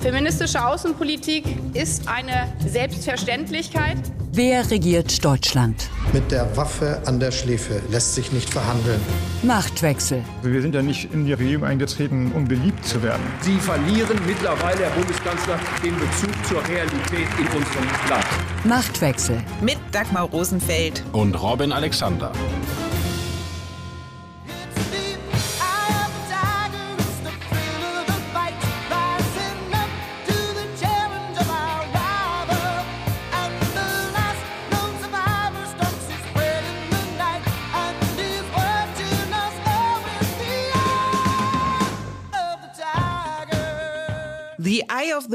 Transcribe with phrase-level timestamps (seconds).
[0.00, 3.96] Feministische Außenpolitik ist eine Selbstverständlichkeit.
[4.32, 5.90] Wer regiert Deutschland?
[6.12, 9.00] Mit der Waffe an der Schläfe lässt sich nicht verhandeln.
[9.42, 10.22] Machtwechsel.
[10.42, 13.22] Wir sind ja nicht in die Regierung eingetreten, um beliebt zu werden.
[13.40, 18.26] Sie verlieren mittlerweile, Herr Bundeskanzler, den Bezug zur Realität in unserem Land.
[18.64, 19.42] Machtwechsel.
[19.60, 22.30] Mit Dagmar Rosenfeld und Robin Alexander.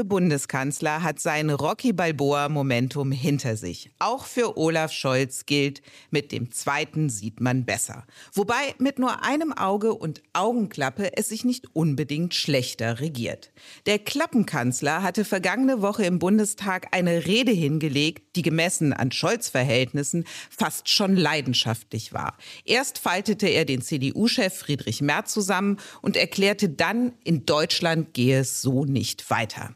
[0.04, 3.90] The Bundeskanzler hat sein Rocky Balboa Momentum hinter sich.
[3.98, 8.04] Auch für Olaf Scholz gilt, mit dem zweiten sieht man besser.
[8.34, 13.50] Wobei mit nur einem Auge und Augenklappe es sich nicht unbedingt schlechter regiert.
[13.86, 20.90] Der Klappenkanzler hatte vergangene Woche im Bundestag eine Rede hingelegt, die gemessen an Scholz-Verhältnissen fast
[20.90, 22.36] schon leidenschaftlich war.
[22.66, 28.60] Erst faltete er den CDU-Chef Friedrich Merz zusammen und erklärte dann, in Deutschland gehe es
[28.60, 29.74] so nicht weiter.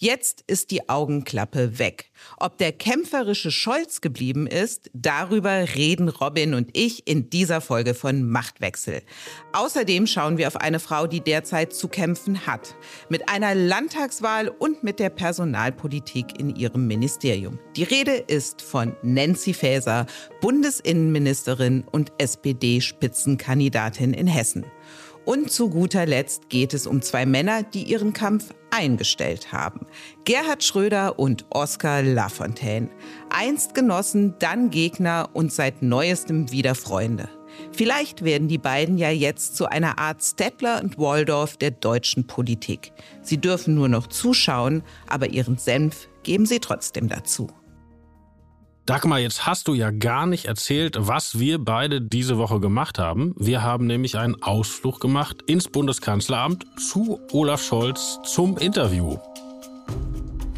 [0.00, 2.12] Jetzt ist die Augenklappe weg.
[2.36, 8.22] Ob der kämpferische Scholz geblieben ist, darüber reden Robin und ich in dieser Folge von
[8.22, 9.02] Machtwechsel.
[9.52, 12.76] Außerdem schauen wir auf eine Frau, die derzeit zu kämpfen hat.
[13.08, 17.58] Mit einer Landtagswahl und mit der Personalpolitik in ihrem Ministerium.
[17.74, 20.06] Die Rede ist von Nancy Faeser,
[20.40, 24.64] Bundesinnenministerin und SPD-Spitzenkandidatin in Hessen.
[25.28, 29.86] Und zu guter Letzt geht es um zwei Männer, die ihren Kampf eingestellt haben.
[30.24, 32.88] Gerhard Schröder und Oskar Lafontaine.
[33.28, 37.28] Einst Genossen, dann Gegner und seit neuestem wieder Freunde.
[37.72, 42.92] Vielleicht werden die beiden ja jetzt zu einer Art Stettler und Waldorf der deutschen Politik.
[43.20, 47.48] Sie dürfen nur noch zuschauen, aber ihren Senf geben sie trotzdem dazu.
[48.88, 53.34] Dagmar, jetzt hast du ja gar nicht erzählt, was wir beide diese Woche gemacht haben.
[53.36, 59.18] Wir haben nämlich einen Ausflug gemacht ins Bundeskanzleramt zu Olaf Scholz zum Interview.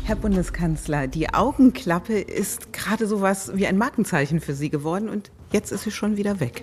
[0.05, 5.33] Herr Bundeskanzler, die Augenklappe ist gerade so was wie ein Markenzeichen für Sie geworden und
[5.51, 6.63] jetzt ist sie schon wieder weg.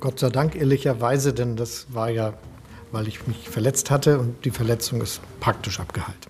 [0.00, 2.34] Gott sei Dank ehrlicherweise, denn das war ja,
[2.92, 6.27] weil ich mich verletzt hatte und die Verletzung ist praktisch abgeheilt.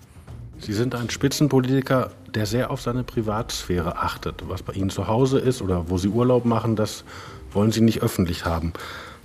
[0.61, 4.43] Sie sind ein Spitzenpolitiker, der sehr auf seine Privatsphäre achtet.
[4.47, 7.03] Was bei Ihnen zu Hause ist oder wo Sie Urlaub machen, das
[7.51, 8.73] wollen Sie nicht öffentlich haben.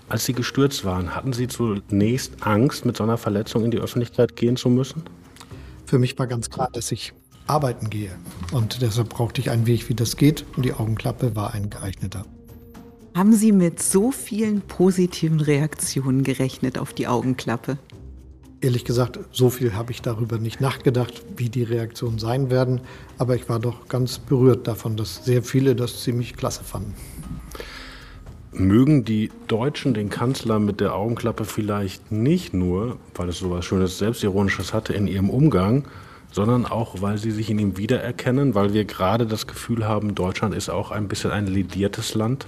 [0.09, 4.37] Als Sie gestürzt waren, hatten Sie zunächst Angst, mit so einer Verletzung in die Öffentlichkeit
[4.37, 5.03] gehen zu müssen?
[5.87, 7.13] Für mich war ganz klar, dass ich
[7.47, 8.13] arbeiten gehe.
[8.53, 10.45] Und deshalb brauchte ich einen Weg, wie das geht.
[10.57, 12.25] Und die Augenklappe war ein geeigneter.
[13.15, 17.79] Haben Sie mit so vielen positiven Reaktionen gerechnet auf die Augenklappe?
[18.65, 22.81] Ehrlich gesagt, so viel habe ich darüber nicht nachgedacht, wie die Reaktionen sein werden.
[23.19, 26.95] Aber ich war doch ganz berührt davon, dass sehr viele das ziemlich klasse fanden.
[28.53, 33.67] Mögen die Deutschen den Kanzler mit der Augenklappe vielleicht nicht nur, weil es so etwas
[33.67, 35.85] Schönes, Selbstironisches hatte in ihrem Umgang,
[36.33, 40.55] sondern auch, weil sie sich in ihm wiedererkennen, weil wir gerade das Gefühl haben, Deutschland
[40.55, 42.47] ist auch ein bisschen ein lediertes Land?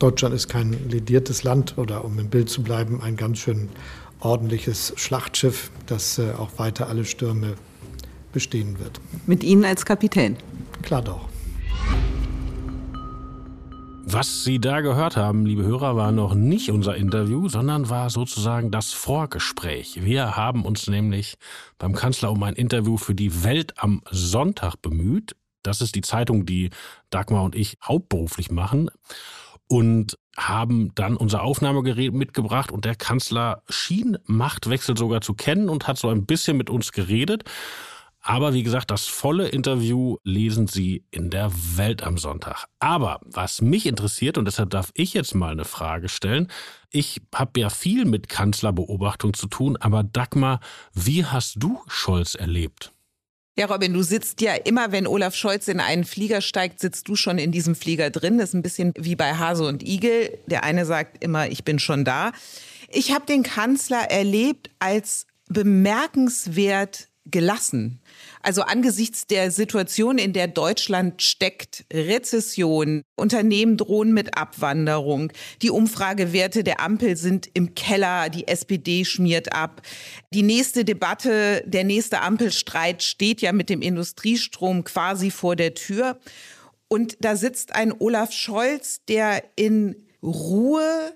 [0.00, 3.68] Deutschland ist kein lediertes Land oder um im Bild zu bleiben, ein ganz schön
[4.24, 7.54] ordentliches Schlachtschiff, das äh, auch weiter alle Stürme
[8.32, 9.00] bestehen wird.
[9.26, 10.36] Mit Ihnen als Kapitän?
[10.82, 11.28] Klar doch.
[14.06, 18.70] Was Sie da gehört haben, liebe Hörer, war noch nicht unser Interview, sondern war sozusagen
[18.70, 20.04] das Vorgespräch.
[20.04, 21.36] Wir haben uns nämlich
[21.78, 25.34] beim Kanzler um ein Interview für die Welt am Sonntag bemüht.
[25.62, 26.70] Das ist die Zeitung, die
[27.08, 28.90] Dagmar und ich hauptberuflich machen
[29.68, 35.86] und haben dann unser Aufnahmegerät mitgebracht und der Kanzler schien Machtwechsel sogar zu kennen und
[35.86, 37.44] hat so ein bisschen mit uns geredet.
[38.26, 42.64] Aber wie gesagt, das volle Interview lesen Sie in der Welt am Sonntag.
[42.78, 46.48] Aber was mich interessiert, und deshalb darf ich jetzt mal eine Frage stellen,
[46.88, 50.60] ich habe ja viel mit Kanzlerbeobachtung zu tun, aber Dagmar,
[50.94, 52.94] wie hast du Scholz erlebt?
[53.56, 57.14] Ja, Robin, du sitzt ja immer, wenn Olaf Scholz in einen Flieger steigt, sitzt du
[57.14, 58.38] schon in diesem Flieger drin.
[58.38, 60.36] Das ist ein bisschen wie bei Hase und Igel.
[60.46, 62.32] Der eine sagt immer, ich bin schon da.
[62.88, 68.00] Ich habe den Kanzler erlebt als bemerkenswert gelassen.
[68.44, 75.32] Also angesichts der Situation, in der Deutschland steckt, Rezession, Unternehmen drohen mit Abwanderung,
[75.62, 79.80] die Umfragewerte der Ampel sind im Keller, die SPD schmiert ab.
[80.34, 86.18] Die nächste Debatte, der nächste Ampelstreit steht ja mit dem Industriestrom quasi vor der Tür.
[86.88, 91.14] Und da sitzt ein Olaf Scholz, der in Ruhe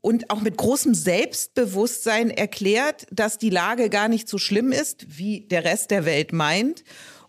[0.00, 5.40] und auch mit großem Selbstbewusstsein erklärt, dass die Lage gar nicht so schlimm ist, wie
[5.40, 6.84] der Rest der Welt meint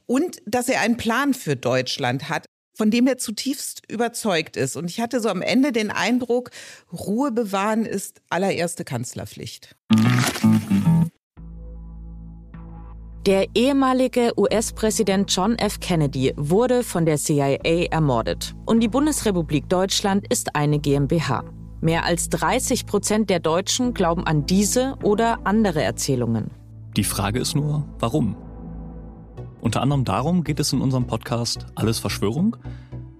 [0.06, 4.76] und dass er einen Plan für Deutschland hat, von dem er zutiefst überzeugt ist.
[4.76, 6.52] Und ich hatte so am Ende den Eindruck,
[6.94, 9.76] Ruhe bewahren ist allererste Kanzlerpflicht.
[13.26, 15.82] Der ehemalige US-Präsident John F.
[15.82, 18.56] Kennedy wurde von der CIA ermordet.
[18.66, 21.44] Und die Bundesrepublik Deutschland ist eine GmbH.
[21.82, 26.52] Mehr als 30 Prozent der Deutschen glauben an diese oder andere Erzählungen.
[26.98, 28.36] Die Frage ist nur, warum?
[29.62, 32.58] Unter anderem darum geht es in unserem Podcast Alles Verschwörung.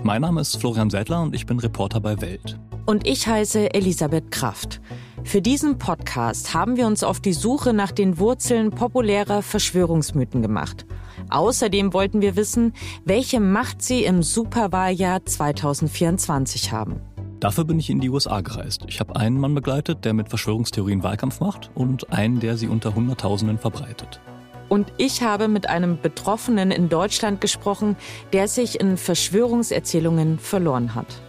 [0.04, 2.60] Mein Name ist Florian Seidler und ich bin Reporter bei Welt.
[2.86, 4.82] Und ich heiße Elisabeth Kraft.
[5.24, 10.86] Für diesen Podcast haben wir uns auf die Suche nach den Wurzeln populärer Verschwörungsmythen gemacht.
[11.30, 12.74] Außerdem wollten wir wissen,
[13.06, 17.02] welche Macht sie im Superwahljahr 2024 haben.
[17.40, 18.82] Dafür bin ich in die USA gereist.
[18.88, 22.96] Ich habe einen Mann begleitet, der mit Verschwörungstheorien Wahlkampf macht und einen, der sie unter
[22.96, 24.20] Hunderttausenden verbreitet.
[24.68, 27.96] Und ich habe mit einem Betroffenen in Deutschland gesprochen,
[28.34, 31.22] der sich in Verschwörungserzählungen verloren hat.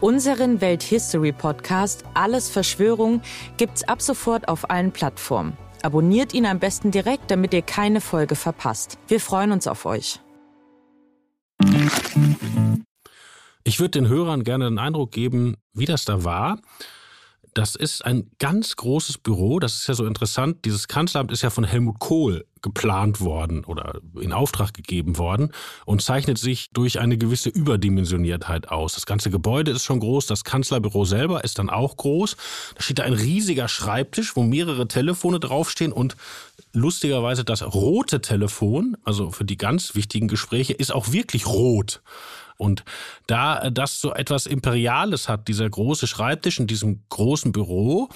[0.00, 3.22] Unseren Welthistory-Podcast Alles Verschwörung
[3.56, 5.56] gibt's ab sofort auf allen Plattformen.
[5.82, 8.98] Abonniert ihn am besten direkt, damit ihr keine Folge verpasst.
[9.06, 10.20] Wir freuen uns auf euch.
[13.64, 16.58] Ich würde den Hörern gerne den Eindruck geben, wie das da war.
[17.54, 19.58] Das ist ein ganz großes Büro.
[19.58, 20.64] Das ist ja so interessant.
[20.64, 25.52] Dieses Kanzleramt ist ja von Helmut Kohl geplant worden oder in Auftrag gegeben worden
[25.84, 28.94] und zeichnet sich durch eine gewisse Überdimensioniertheit aus.
[28.94, 30.26] Das ganze Gebäude ist schon groß.
[30.26, 32.36] Das Kanzlerbüro selber ist dann auch groß.
[32.74, 36.16] Da steht da ein riesiger Schreibtisch, wo mehrere Telefone draufstehen und
[36.72, 42.00] lustigerweise das rote Telefon, also für die ganz wichtigen Gespräche, ist auch wirklich rot.
[42.62, 42.84] Und
[43.26, 48.08] da das so etwas Imperiales hat, dieser große Schreibtisch in diesem großen Büro,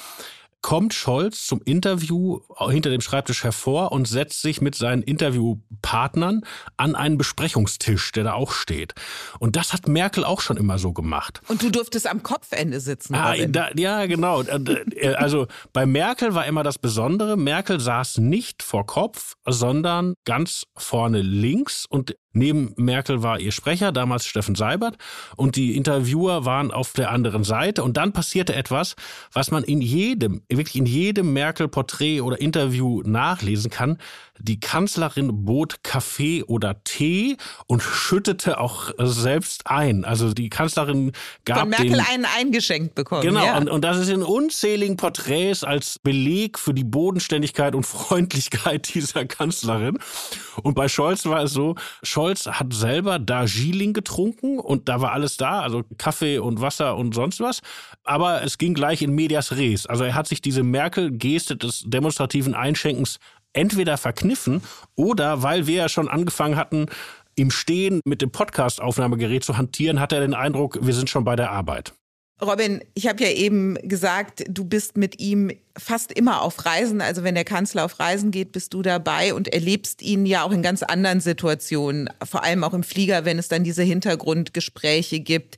[0.66, 6.42] kommt Scholz zum Interview hinter dem Schreibtisch hervor und setzt sich mit seinen Interviewpartnern
[6.76, 8.94] an einen Besprechungstisch, der da auch steht.
[9.38, 11.40] Und das hat Merkel auch schon immer so gemacht.
[11.46, 13.14] Und du durftest am Kopfende sitzen.
[13.14, 14.42] Ah, da, ja, genau.
[14.42, 20.64] Äh, also bei Merkel war immer das Besondere, Merkel saß nicht vor Kopf, sondern ganz
[20.76, 24.98] vorne links und Neben Merkel war ihr Sprecher, damals Steffen Seibert,
[25.36, 27.82] und die Interviewer waren auf der anderen Seite.
[27.82, 28.94] Und dann passierte etwas,
[29.32, 33.98] was man in jedem, wirklich in jedem Merkel-Porträt oder Interview nachlesen kann
[34.38, 37.36] die Kanzlerin bot Kaffee oder Tee
[37.66, 40.04] und schüttete auch selbst ein.
[40.04, 41.12] Also die Kanzlerin
[41.44, 43.22] gab Von Merkel den, einen eingeschenkt bekommen.
[43.22, 43.56] Genau, ja.
[43.58, 49.24] und, und das ist in unzähligen Porträts als Beleg für die Bodenständigkeit und Freundlichkeit dieser
[49.24, 49.98] Kanzlerin.
[50.62, 55.36] Und bei Scholz war es so, Scholz hat selber Darjeeling getrunken und da war alles
[55.36, 57.60] da, also Kaffee und Wasser und sonst was.
[58.04, 59.86] Aber es ging gleich in medias res.
[59.86, 63.18] Also er hat sich diese Merkel-Geste des demonstrativen Einschenkens
[63.56, 64.62] entweder verkniffen
[64.94, 66.86] oder weil wir ja schon angefangen hatten,
[67.34, 71.36] im Stehen mit dem Podcast-Aufnahmegerät zu hantieren, hat er den Eindruck, wir sind schon bei
[71.36, 71.92] der Arbeit.
[72.42, 77.00] Robin, ich habe ja eben gesagt, du bist mit ihm fast immer auf Reisen.
[77.00, 80.52] Also wenn der Kanzler auf Reisen geht, bist du dabei und erlebst ihn ja auch
[80.52, 85.56] in ganz anderen Situationen, vor allem auch im Flieger, wenn es dann diese Hintergrundgespräche gibt.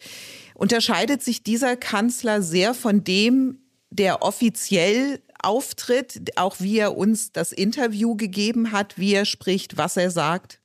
[0.54, 3.58] Unterscheidet sich dieser Kanzler sehr von dem,
[3.90, 9.96] der offiziell auftritt, auch wie er uns das Interview gegeben hat, wie er spricht, was
[9.96, 10.60] er sagt?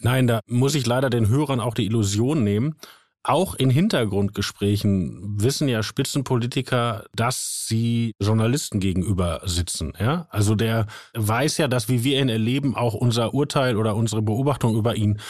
[0.00, 2.76] Nein, da muss ich leider den Hörern auch die Illusion nehmen.
[3.22, 9.92] Auch in Hintergrundgesprächen wissen ja Spitzenpolitiker, dass sie Journalisten gegenüber sitzen.
[10.00, 10.26] Ja?
[10.30, 14.74] Also der weiß ja, dass wie wir ihn erleben, auch unser Urteil oder unsere Beobachtung
[14.74, 15.20] über ihn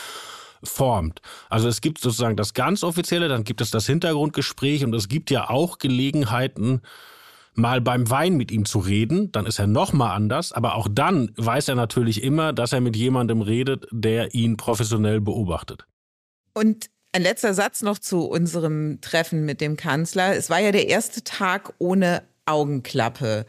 [0.63, 1.21] formt.
[1.49, 5.31] Also es gibt sozusagen das ganz offizielle, dann gibt es das Hintergrundgespräch und es gibt
[5.33, 6.83] ja auch Gelegenheiten,
[7.55, 10.89] mal beim Wein mit ihm zu reden, dann ist er noch mal anders, aber auch
[10.91, 15.87] dann weiß er natürlich immer, dass er mit jemandem redet, der ihn professionell beobachtet.
[16.55, 20.37] Und ein letzter Satz noch zu unserem Treffen mit dem Kanzler.
[20.37, 23.47] Es war ja der erste Tag ohne Augenklappe.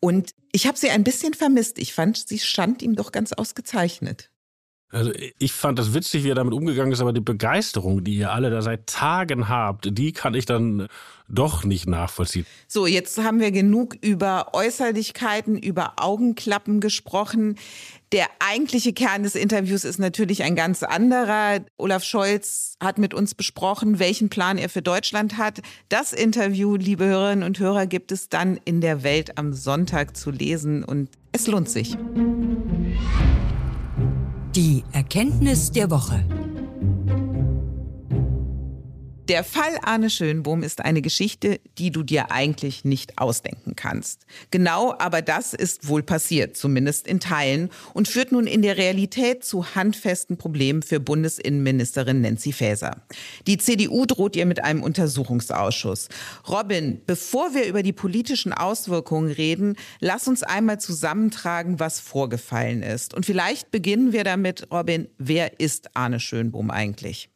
[0.00, 1.78] Und ich habe sie ein bisschen vermisst.
[1.78, 4.30] Ich fand, sie stand ihm doch ganz ausgezeichnet.
[4.90, 8.32] Also ich fand das witzig, wie er damit umgegangen ist, aber die Begeisterung, die ihr
[8.32, 10.86] alle da seit Tagen habt, die kann ich dann
[11.28, 12.46] doch nicht nachvollziehen.
[12.68, 17.56] So, jetzt haben wir genug über Äußerlichkeiten, über Augenklappen gesprochen.
[18.12, 21.64] Der eigentliche Kern des Interviews ist natürlich ein ganz anderer.
[21.78, 25.62] Olaf Scholz hat mit uns besprochen, welchen Plan er für Deutschland hat.
[25.88, 30.30] Das Interview, liebe Hörerinnen und Hörer, gibt es dann in der Welt am Sonntag zu
[30.30, 31.96] lesen und es lohnt sich.
[34.56, 36.24] Die Erkenntnis der Woche.
[39.28, 44.24] Der Fall Arne Schönbohm ist eine Geschichte, die du dir eigentlich nicht ausdenken kannst.
[44.52, 49.44] Genau aber das ist wohl passiert, zumindest in Teilen, und führt nun in der Realität
[49.44, 53.02] zu handfesten Problemen für Bundesinnenministerin Nancy Faeser.
[53.48, 56.08] Die CDU droht ihr mit einem Untersuchungsausschuss.
[56.48, 63.12] Robin, bevor wir über die politischen Auswirkungen reden, lass uns einmal zusammentragen, was vorgefallen ist.
[63.12, 67.28] Und vielleicht beginnen wir damit, Robin, wer ist Arne Schönbohm eigentlich?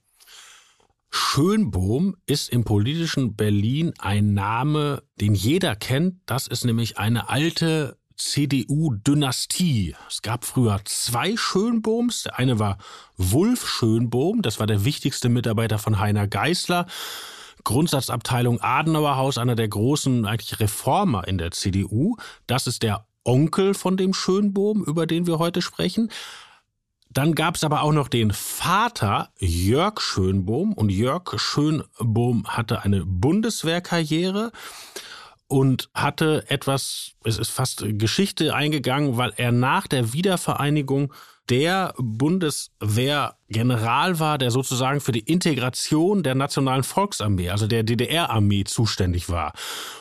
[1.10, 6.20] Schönbohm ist im politischen Berlin ein Name, den jeder kennt.
[6.26, 9.96] Das ist nämlich eine alte CDU-Dynastie.
[10.08, 12.24] Es gab früher zwei Schönbohms.
[12.24, 12.78] Der eine war
[13.16, 16.86] Wulf Schönbohm, das war der wichtigste Mitarbeiter von Heiner Geißler.
[17.64, 22.16] Grundsatzabteilung Adenauerhaus, einer der großen eigentlich Reformer in der CDU.
[22.46, 26.10] Das ist der Onkel von dem Schönbohm, über den wir heute sprechen.
[27.12, 30.72] Dann gab es aber auch noch den Vater Jörg Schönbohm.
[30.72, 34.52] Und Jörg Schönbohm hatte eine Bundeswehrkarriere
[35.48, 41.12] und hatte etwas, es ist fast Geschichte eingegangen, weil er nach der Wiedervereinigung
[41.48, 41.94] der
[43.50, 49.52] Bundeswehrgeneral war, der sozusagen für die Integration der Nationalen Volksarmee, also der DDR-Armee, zuständig war.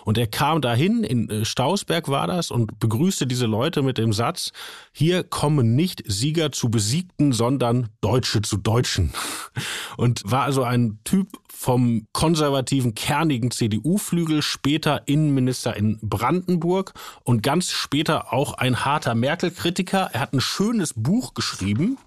[0.06, 4.14] Und er kam dahin, in äh, Stausberg war das, und begrüßte diese Leute mit dem
[4.14, 4.52] Satz,
[4.92, 9.12] hier kommen nicht Sieger zu Besiegten, sondern Deutsche zu Deutschen.
[9.98, 16.94] Und war also ein Typ vom konservativen, kernigen CDU-Flügel, später Innenminister in Brandenburg
[17.26, 20.10] und ganz später auch ein harter Merkel-Kritiker.
[20.14, 21.98] Er hat ein schönes Buch geschrieben,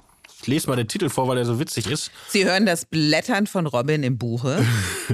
[0.43, 2.11] ich lese mal den Titel vor, weil er so witzig ist.
[2.29, 4.65] Sie hören das Blättern von Robin im Buche.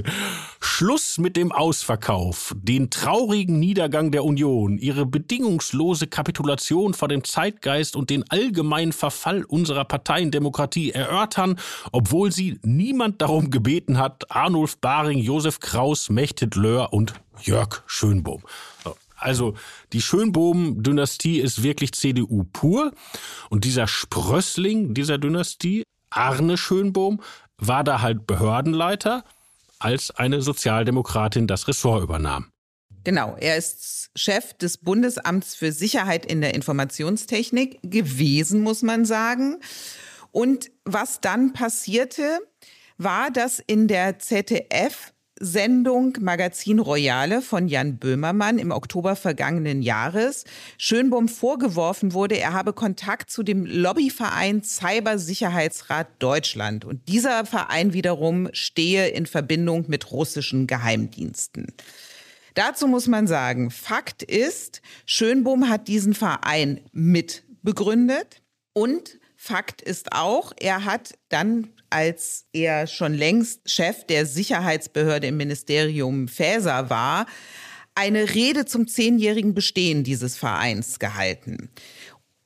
[0.59, 7.95] Schluss mit dem Ausverkauf, den traurigen Niedergang der Union, ihre bedingungslose Kapitulation vor dem Zeitgeist
[7.95, 11.59] und den allgemeinen Verfall unserer Parteiendemokratie erörtern,
[11.91, 18.41] obwohl sie niemand darum gebeten hat, Arnulf Baring, Josef Kraus, Mechtet Löhr und Jörg Schönbohm.
[19.19, 19.55] Also
[19.93, 22.91] die Schönbohm-Dynastie ist wirklich CDU pur.
[23.49, 27.21] Und dieser Sprössling dieser Dynastie, Arne Schönbohm,
[27.57, 29.23] war da halt Behördenleiter,
[29.79, 32.51] als eine Sozialdemokratin das Ressort übernahm.
[33.03, 39.59] Genau, er ist Chef des Bundesamts für Sicherheit in der Informationstechnik gewesen, muss man sagen.
[40.31, 42.39] Und was dann passierte,
[42.97, 50.43] war, dass in der ZDF Sendung Magazin Royale von Jan Böhmermann im Oktober vergangenen Jahres
[50.77, 56.83] Schönbohm vorgeworfen wurde, er habe Kontakt zu dem Lobbyverein Cybersicherheitsrat Deutschland.
[56.83, 61.73] Und dieser Verein wiederum stehe in Verbindung mit russischen Geheimdiensten.
[62.55, 68.41] Dazu muss man sagen, Fakt ist, Schönbohm hat diesen Verein mitbegründet
[68.73, 75.37] und Fakt ist auch, er hat dann als er schon längst Chef der Sicherheitsbehörde im
[75.37, 77.25] Ministerium Faeser war,
[77.95, 81.69] eine Rede zum zehnjährigen Bestehen dieses Vereins gehalten.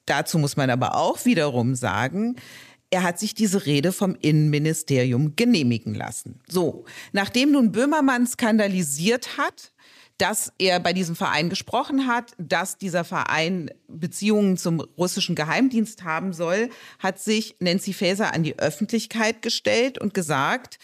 [0.06, 2.36] Dazu muss man aber auch wiederum sagen,
[2.90, 6.40] er hat sich diese Rede vom Innenministerium genehmigen lassen.
[6.48, 9.74] So, nachdem nun Böhmermann skandalisiert hat,
[10.18, 16.34] dass er bei diesem Verein gesprochen hat, dass dieser Verein Beziehungen zum russischen Geheimdienst haben
[16.34, 20.80] soll, hat sich Nancy Faeser an die Öffentlichkeit gestellt und gesagt,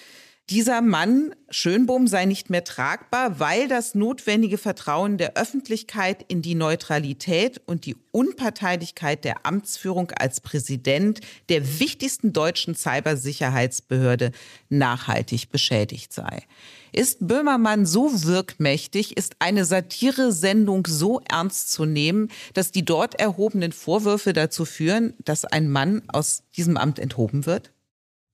[0.50, 6.56] dieser Mann Schönbohm sei nicht mehr tragbar, weil das notwendige Vertrauen der Öffentlichkeit in die
[6.56, 14.32] Neutralität und die Unparteilichkeit der Amtsführung als Präsident der wichtigsten deutschen Cybersicherheitsbehörde
[14.70, 16.44] nachhaltig beschädigt sei.
[16.92, 23.72] Ist Böhmermann so wirkmächtig, ist eine Satiresendung so ernst zu nehmen, dass die dort erhobenen
[23.72, 27.72] Vorwürfe dazu führen, dass ein Mann aus diesem Amt enthoben wird?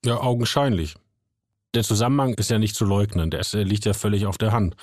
[0.06, 0.96] Ja, augenscheinlich.
[1.76, 4.76] Der Zusammenhang ist ja nicht zu leugnen, der liegt ja völlig auf der Hand.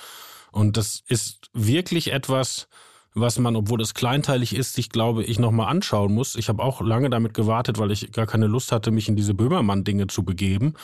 [0.51, 2.67] Und das ist wirklich etwas,
[3.15, 6.35] was man, obwohl es kleinteilig ist, sich, glaube ich, nochmal anschauen muss.
[6.35, 9.33] Ich habe auch lange damit gewartet, weil ich gar keine Lust hatte, mich in diese
[9.33, 10.75] Böhmermann-Dinge zu begeben.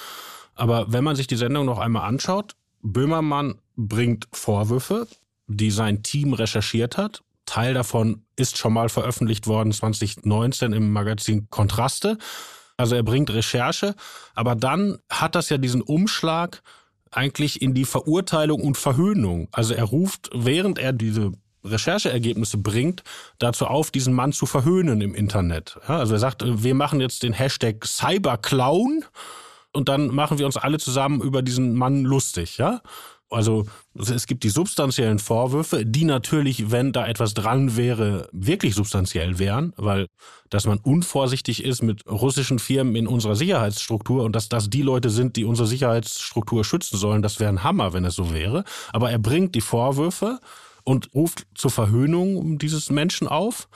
[0.56, 5.08] Aber wenn man sich die Sendung noch einmal anschaut, Böhmermann bringt Vorwürfe,
[5.48, 7.24] die sein Team recherchiert hat.
[7.46, 12.18] Teil davon ist schon mal veröffentlicht worden 2019 im Magazin Kontraste.
[12.80, 13.94] Also er bringt Recherche,
[14.36, 16.62] aber dann hat das ja diesen Umschlag
[17.12, 19.50] eigentlich in die Verurteilung und Verhöhnung.
[19.52, 21.34] Also er ruft, während er diese
[21.66, 23.04] Rechercheergebnisse bringt,
[23.38, 25.78] dazu auf, diesen Mann zu verhöhnen im Internet.
[25.88, 29.04] Also er sagt, wir machen jetzt den Hashtag Cyberclown
[29.74, 32.80] und dann machen wir uns alle zusammen über diesen Mann lustig, ja?
[33.30, 39.38] Also es gibt die substanziellen Vorwürfe, die natürlich, wenn da etwas dran wäre, wirklich substanziell
[39.38, 40.08] wären, weil
[40.50, 45.12] dass man unvorsichtig ist mit russischen Firmen in unserer Sicherheitsstruktur und dass das die Leute
[45.12, 48.64] sind, die unsere Sicherheitsstruktur schützen sollen, das wäre ein Hammer, wenn es so wäre.
[48.94, 50.40] Aber er bringt die Vorwürfe
[50.84, 53.70] und ruft zur Verhöhnung dieses Menschen auf.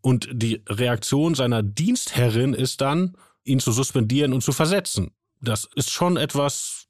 [0.00, 5.12] Und die Reaktion seiner Dienstherrin ist dann, ihn zu suspendieren und zu versetzen.
[5.40, 6.81] Das ist schon etwas,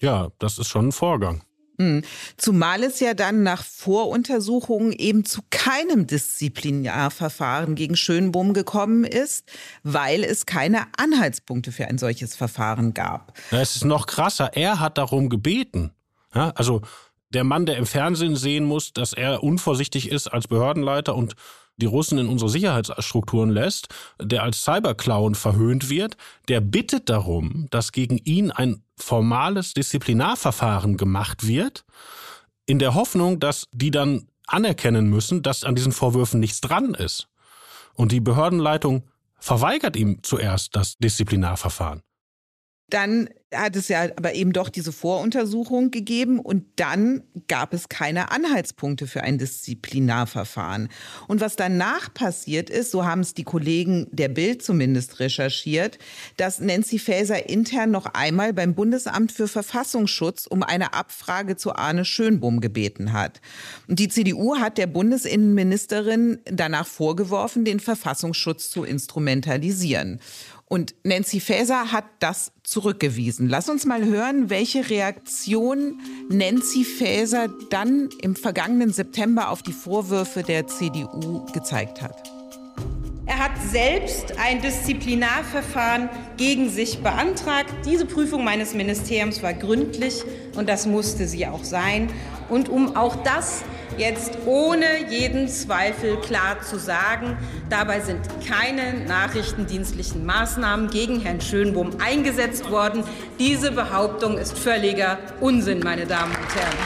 [0.00, 1.42] ja, das ist schon ein Vorgang.
[1.80, 2.02] Hm.
[2.36, 9.50] Zumal es ja dann nach Voruntersuchungen eben zu keinem Disziplinarverfahren gegen Schönbohm gekommen ist,
[9.82, 13.32] weil es keine Anhaltspunkte für ein solches Verfahren gab.
[13.50, 14.50] Ja, es ist noch krasser.
[14.54, 15.92] Er hat darum gebeten.
[16.34, 16.82] Ja, also
[17.30, 21.34] der Mann, der im Fernsehen sehen muss, dass er unvorsichtig ist als Behördenleiter und
[21.80, 23.88] die Russen in unsere Sicherheitsstrukturen lässt,
[24.20, 26.16] der als Cyberclown verhöhnt wird,
[26.48, 31.84] der bittet darum, dass gegen ihn ein formales Disziplinarverfahren gemacht wird,
[32.66, 37.28] in der Hoffnung, dass die dann anerkennen müssen, dass an diesen Vorwürfen nichts dran ist.
[37.94, 39.08] Und die Behördenleitung
[39.38, 42.02] verweigert ihm zuerst das Disziplinarverfahren.
[42.90, 48.30] Dann hat es ja aber eben doch diese Voruntersuchung gegeben und dann gab es keine
[48.30, 50.88] Anhaltspunkte für ein Disziplinarverfahren.
[51.26, 55.98] Und was danach passiert ist, so haben es die Kollegen der Bild zumindest recherchiert,
[56.36, 62.04] dass Nancy Faeser intern noch einmal beim Bundesamt für Verfassungsschutz um eine Abfrage zu Arne
[62.04, 63.40] Schönbohm gebeten hat.
[63.88, 70.20] Und die CDU hat der Bundesinnenministerin danach vorgeworfen, den Verfassungsschutz zu instrumentalisieren.
[70.72, 73.48] Und Nancy Faeser hat das zurückgewiesen.
[73.48, 75.98] Lass uns mal hören, welche Reaktion
[76.28, 82.22] Nancy Faeser dann im vergangenen September auf die Vorwürfe der CDU gezeigt hat.
[83.26, 87.74] Er hat selbst ein Disziplinarverfahren gegen sich beantragt.
[87.84, 90.22] Diese Prüfung meines Ministeriums war gründlich
[90.56, 92.12] und das musste sie auch sein.
[92.48, 93.64] Und um auch das
[94.00, 97.36] jetzt ohne jeden Zweifel klar zu sagen,
[97.68, 103.04] dabei sind keine nachrichtendienstlichen Maßnahmen gegen Herrn Schönbohm eingesetzt worden.
[103.38, 106.78] Diese Behauptung ist völliger Unsinn, meine Damen und Herren.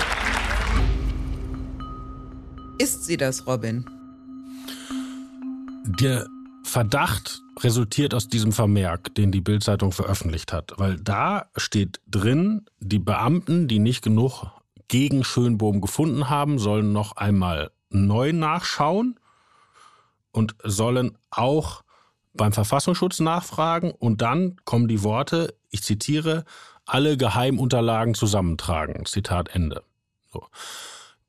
[2.78, 3.86] Ist sie das, Robin?
[6.00, 6.26] Der
[6.64, 12.98] Verdacht resultiert aus diesem Vermerk, den die Bildzeitung veröffentlicht hat, weil da steht drin, die
[12.98, 14.46] Beamten, die nicht genug
[14.88, 19.18] gegen Schönbohm gefunden haben, sollen noch einmal neu nachschauen
[20.32, 21.84] und sollen auch
[22.34, 26.44] beim Verfassungsschutz nachfragen und dann kommen die Worte, ich zitiere,
[26.84, 29.06] alle Geheimunterlagen zusammentragen.
[29.06, 29.82] Zitat Ende.
[30.32, 30.46] So.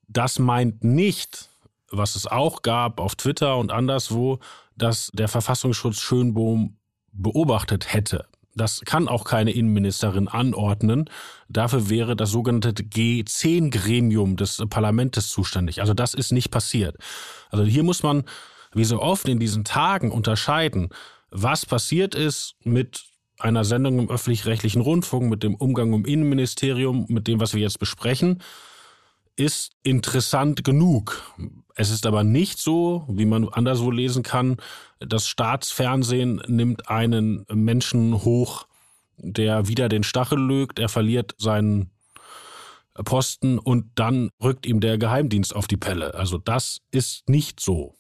[0.08, 1.50] Das meint nicht,
[1.90, 4.40] was es auch gab auf Twitter und anderswo,
[4.76, 6.78] dass der Verfassungsschutz Schönbohm
[7.12, 8.26] beobachtet hätte.
[8.56, 11.10] Das kann auch keine Innenministerin anordnen.
[11.50, 15.82] Dafür wäre das sogenannte G10-Gremium des Parlaments zuständig.
[15.82, 16.98] Also das ist nicht passiert.
[17.50, 18.24] Also hier muss man,
[18.74, 20.90] wie so oft in diesen Tagen, unterscheiden,
[21.32, 23.04] was passiert ist mit
[23.38, 27.80] einer Sendung im öffentlich-rechtlichen Rundfunk, mit dem Umgang im Innenministerium, mit dem, was wir jetzt
[27.80, 28.42] besprechen,
[29.36, 31.22] ist interessant genug.
[31.76, 34.58] Es ist aber nicht so, wie man anderswo lesen kann,
[35.00, 38.68] das Staatsfernsehen nimmt einen Menschen hoch,
[39.18, 41.92] der wieder den Stachel lügt, er verliert seinen
[43.04, 46.14] Posten und dann rückt ihm der Geheimdienst auf die Pelle.
[46.14, 47.96] Also das ist nicht so.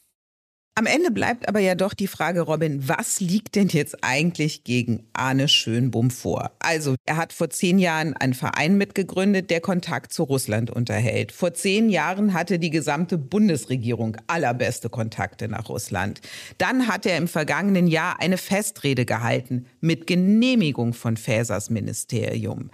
[0.77, 5.07] Am Ende bleibt aber ja doch die Frage, Robin, was liegt denn jetzt eigentlich gegen
[5.13, 6.51] Arne Schönbohm vor?
[6.59, 11.31] Also, er hat vor zehn Jahren einen Verein mitgegründet, der Kontakt zu Russland unterhält.
[11.31, 16.19] Vor zehn Jahren hatte die gesamte Bundesregierung allerbeste Kontakte nach Russland.
[16.57, 22.69] Dann hat er im vergangenen Jahr eine Festrede gehalten mit Genehmigung von Fäsers Ministerium.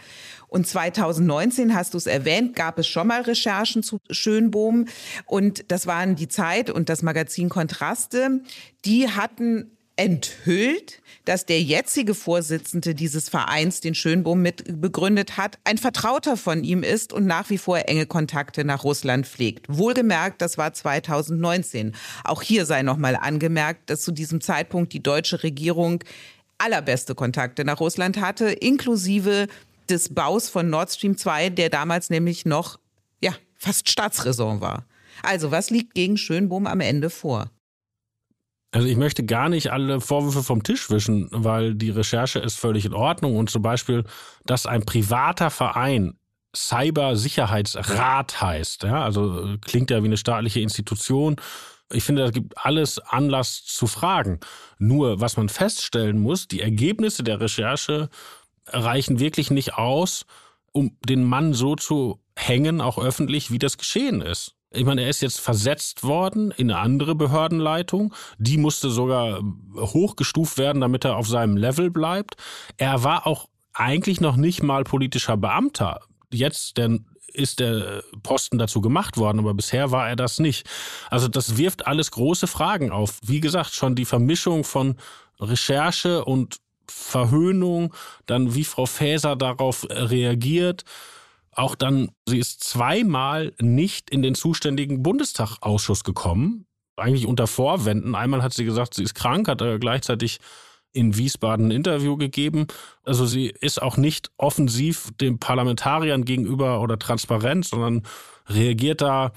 [0.52, 4.86] Und 2019, hast du es erwähnt, gab es schon mal Recherchen zu Schönbohm.
[5.26, 8.42] Und das waren die Zeit und das Magazin Kontraste.
[8.84, 15.78] Die hatten enthüllt, dass der jetzige Vorsitzende dieses Vereins, den Schönbohm mit begründet hat, ein
[15.78, 19.68] Vertrauter von ihm ist und nach wie vor enge Kontakte nach Russland pflegt.
[19.70, 21.94] Wohlgemerkt, das war 2019.
[22.26, 26.04] Auch hier sei nochmal angemerkt, dass zu diesem Zeitpunkt die deutsche Regierung
[26.58, 29.48] allerbeste Kontakte nach Russland hatte, inklusive
[29.92, 32.80] des Baus von Nord Stream 2, der damals nämlich noch
[33.22, 34.86] ja, fast Staatsräson war.
[35.24, 37.52] Also, was liegt gegen Schönbohm am Ende vor?
[38.74, 42.86] Also ich möchte gar nicht alle Vorwürfe vom Tisch wischen, weil die Recherche ist völlig
[42.86, 44.06] in Ordnung und zum Beispiel,
[44.46, 46.18] dass ein privater Verein
[46.56, 51.36] Cybersicherheitsrat heißt, ja, also klingt ja wie eine staatliche Institution.
[51.92, 54.40] Ich finde, da gibt alles Anlass zu fragen.
[54.78, 58.10] Nur, was man feststellen muss, die Ergebnisse der Recherche
[58.72, 60.26] reichen wirklich nicht aus,
[60.72, 64.56] um den Mann so zu hängen, auch öffentlich, wie das geschehen ist.
[64.74, 68.14] Ich meine, er ist jetzt versetzt worden in eine andere Behördenleitung.
[68.38, 69.42] Die musste sogar
[69.76, 72.36] hochgestuft werden, damit er auf seinem Level bleibt.
[72.78, 76.00] Er war auch eigentlich noch nicht mal politischer Beamter.
[76.32, 77.00] Jetzt der
[77.34, 80.68] ist der Posten dazu gemacht worden, aber bisher war er das nicht.
[81.10, 83.20] Also das wirft alles große Fragen auf.
[83.26, 84.98] Wie gesagt, schon die Vermischung von
[85.40, 87.94] Recherche und Verhöhnung,
[88.26, 90.84] dann wie Frau Faeser darauf reagiert.
[91.54, 96.66] Auch dann, sie ist zweimal nicht in den zuständigen Bundestagausschuss gekommen,
[96.96, 98.16] eigentlich unter Vorwänden.
[98.16, 100.40] Einmal hat sie gesagt, sie ist krank, hat gleichzeitig
[100.94, 102.68] in Wiesbaden ein Interview gegeben.
[103.04, 108.04] Also sie ist auch nicht offensiv den Parlamentariern gegenüber oder transparent, sondern
[108.48, 109.32] reagiert da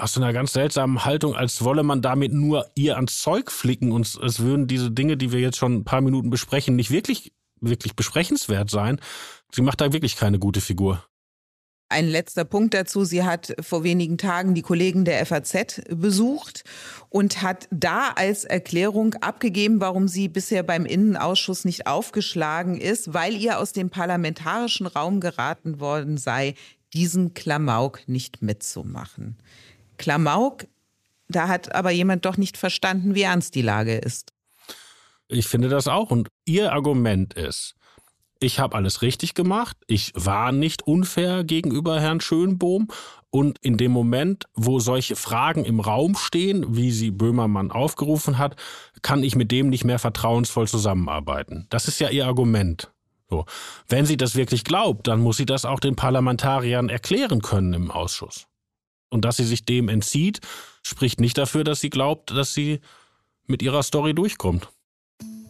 [0.00, 4.06] aus einer ganz seltsamen Haltung, als wolle man damit nur ihr ans Zeug flicken und
[4.22, 7.94] es würden diese Dinge, die wir jetzt schon ein paar Minuten besprechen, nicht wirklich, wirklich
[7.94, 9.00] besprechenswert sein.
[9.52, 11.04] Sie macht da wirklich keine gute Figur.
[11.92, 13.04] Ein letzter Punkt dazu.
[13.04, 16.62] Sie hat vor wenigen Tagen die Kollegen der FAZ besucht
[17.08, 23.34] und hat da als Erklärung abgegeben, warum sie bisher beim Innenausschuss nicht aufgeschlagen ist, weil
[23.34, 26.54] ihr aus dem parlamentarischen Raum geraten worden sei,
[26.94, 29.36] diesen Klamauk nicht mitzumachen.
[30.00, 30.66] Klamauk,
[31.28, 34.32] da hat aber jemand doch nicht verstanden, wie ernst die Lage ist.
[35.28, 36.10] Ich finde das auch.
[36.10, 37.74] Und ihr Argument ist,
[38.40, 42.88] ich habe alles richtig gemacht, ich war nicht unfair gegenüber Herrn Schönbohm
[43.28, 48.56] und in dem Moment, wo solche Fragen im Raum stehen, wie sie Böhmermann aufgerufen hat,
[49.02, 51.66] kann ich mit dem nicht mehr vertrauensvoll zusammenarbeiten.
[51.68, 52.90] Das ist ja ihr Argument.
[53.28, 53.44] So.
[53.86, 57.90] Wenn sie das wirklich glaubt, dann muss sie das auch den Parlamentariern erklären können im
[57.90, 58.46] Ausschuss.
[59.10, 60.40] Und dass sie sich dem entzieht,
[60.82, 62.80] spricht nicht dafür, dass sie glaubt, dass sie
[63.46, 64.68] mit ihrer Story durchkommt.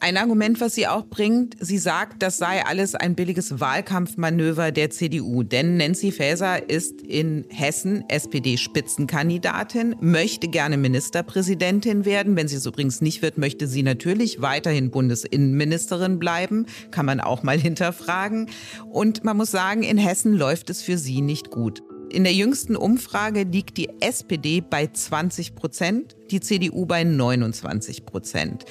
[0.02, 4.88] Ein Argument, was sie auch bringt, sie sagt, das sei alles ein billiges Wahlkampfmanöver der
[4.88, 5.42] CDU.
[5.42, 12.34] Denn Nancy Faeser ist in Hessen SPD-Spitzenkandidatin, möchte gerne Ministerpräsidentin werden.
[12.34, 16.64] Wenn sie es übrigens nicht wird, möchte sie natürlich weiterhin Bundesinnenministerin bleiben.
[16.90, 18.48] Kann man auch mal hinterfragen.
[18.90, 21.82] Und man muss sagen, in Hessen läuft es für sie nicht gut.
[22.10, 28.64] In der jüngsten Umfrage liegt die SPD bei 20 Prozent, die CDU bei 29 Prozent.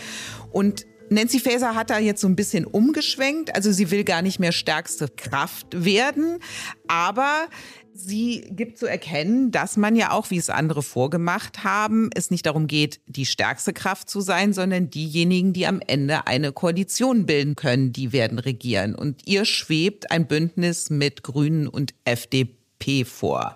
[0.51, 3.55] Und Nancy Faeser hat da jetzt so ein bisschen umgeschwenkt.
[3.55, 6.39] Also sie will gar nicht mehr stärkste Kraft werden,
[6.87, 7.47] aber
[7.93, 12.45] sie gibt zu erkennen, dass man ja auch, wie es andere vorgemacht haben, es nicht
[12.45, 17.55] darum geht, die stärkste Kraft zu sein, sondern diejenigen, die am Ende eine Koalition bilden
[17.55, 18.95] können, die werden regieren.
[18.95, 22.58] Und ihr schwebt ein Bündnis mit Grünen und FDP.
[22.79, 23.55] FDP vor.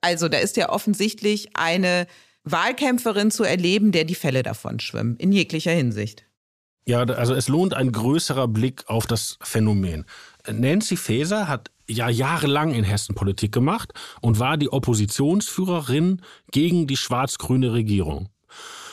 [0.00, 2.06] Also da ist ja offensichtlich eine
[2.44, 6.24] Wahlkämpferin zu erleben, der die Fälle davon schwimmen, in jeglicher Hinsicht.
[6.88, 10.04] Ja, also es lohnt ein größerer Blick auf das Phänomen.
[10.48, 16.96] Nancy Faeser hat ja jahrelang in Hessen Politik gemacht und war die Oppositionsführerin gegen die
[16.96, 18.28] schwarz-grüne Regierung.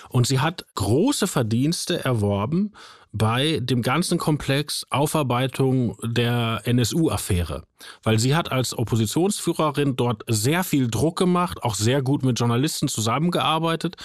[0.10, 2.72] Und sie hat große Verdienste erworben
[3.14, 7.64] bei dem ganzen Komplex Aufarbeitung der NSU-Affäre.
[8.02, 12.88] Weil sie hat als Oppositionsführerin dort sehr viel Druck gemacht, auch sehr gut mit Journalisten
[12.88, 13.96] zusammengearbeitet.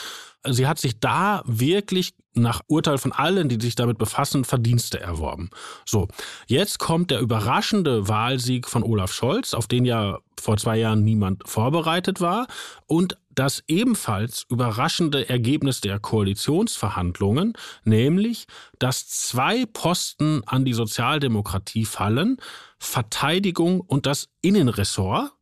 [0.46, 5.50] Sie hat sich da wirklich nach Urteil von allen, die sich damit befassen, Verdienste erworben.
[5.84, 6.06] So,
[6.46, 11.48] jetzt kommt der überraschende Wahlsieg von Olaf Scholz, auf den ja vor zwei Jahren niemand
[11.48, 12.46] vorbereitet war.
[12.86, 17.52] Und das ebenfalls überraschende Ergebnis der Koalitionsverhandlungen,
[17.84, 18.46] nämlich,
[18.78, 22.38] dass zwei Posten an die Sozialdemokratie fallen,
[22.78, 25.32] Verteidigung und das Innenressort,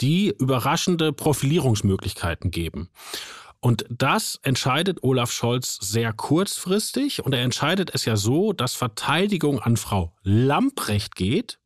[0.00, 2.90] die überraschende Profilierungsmöglichkeiten geben.
[3.60, 9.60] Und das entscheidet Olaf Scholz sehr kurzfristig und er entscheidet es ja so, dass Verteidigung
[9.60, 11.59] an Frau Lamprecht geht,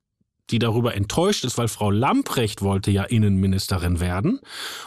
[0.51, 4.41] die darüber enttäuscht ist, weil Frau Lamprecht wollte ja Innenministerin werden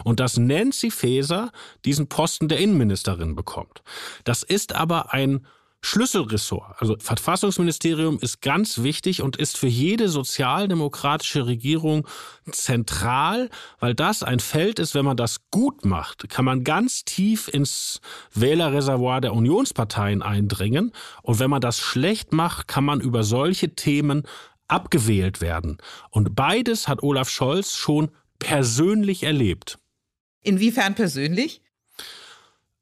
[0.03, 1.51] und dass Nancy Faeser
[1.85, 3.81] diesen Posten der Innenministerin bekommt.
[4.23, 5.45] Das ist aber ein
[5.81, 6.75] Schlüsselressort.
[6.79, 12.07] Also Verfassungsministerium ist ganz wichtig und ist für jede sozialdemokratische Regierung
[12.51, 17.47] zentral, weil das ein Feld ist, wenn man das gut macht, kann man ganz tief
[17.47, 18.01] ins
[18.33, 20.91] Wählerreservoir der Unionsparteien eindringen.
[21.21, 24.23] Und wenn man das schlecht macht, kann man über solche Themen
[24.67, 25.77] abgewählt werden.
[26.09, 29.79] Und beides hat Olaf Scholz schon persönlich erlebt.
[30.43, 31.61] Inwiefern persönlich?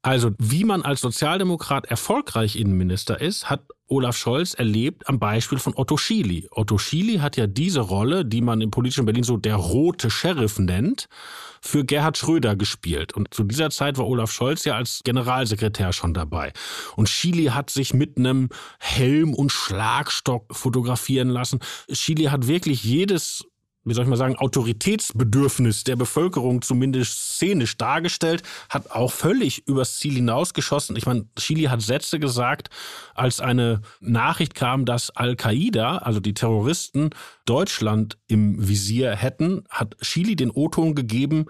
[0.02, 5.74] Also, wie man als Sozialdemokrat erfolgreich Innenminister ist, hat Olaf Scholz erlebt am Beispiel von
[5.74, 6.46] Otto Schily.
[6.52, 10.60] Otto Schily hat ja diese Rolle, die man im politischen Berlin so der rote Sheriff
[10.60, 11.08] nennt,
[11.66, 13.12] für Gerhard Schröder gespielt.
[13.12, 16.52] Und zu dieser Zeit war Olaf Scholz ja als Generalsekretär schon dabei.
[16.96, 18.48] Und Schily hat sich mit einem
[18.78, 21.60] Helm und Schlagstock fotografieren lassen.
[21.90, 23.44] Schily hat wirklich jedes
[23.86, 29.96] wie soll ich mal sagen, Autoritätsbedürfnis der Bevölkerung zumindest szenisch dargestellt, hat auch völlig übers
[29.96, 30.96] Ziel hinausgeschossen.
[30.96, 32.68] Ich meine, Chili hat Sätze gesagt,
[33.14, 37.10] als eine Nachricht kam, dass Al-Qaida, also die Terroristen,
[37.44, 41.46] Deutschland im Visier hätten, hat Chili den O-Ton gegeben,